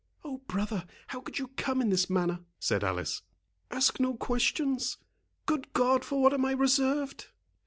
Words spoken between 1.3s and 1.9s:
you come in